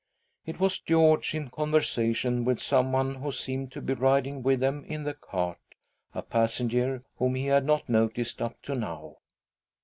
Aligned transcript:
It 0.47 0.59
was 0.59 0.79
George, 0.79 1.35
in 1.35 1.51
conversation 1.51 2.43
with 2.43 2.59
someone 2.59 3.13
who 3.21 3.31
seemed 3.31 3.71
to 3.73 3.81
be 3.81 3.93
riding 3.93 4.41
with 4.41 4.59
them 4.59 4.83
in 4.85 5.03
the 5.03 5.13
cart— 5.13 5.75
a 6.15 6.23
passenger 6.23 7.03
whom 7.19 7.35
he 7.35 7.45
had 7.45 7.65
not 7.65 7.87
noticed 7.87 8.41
up 8.41 8.59
to 8.63 8.73
now. 8.73 9.17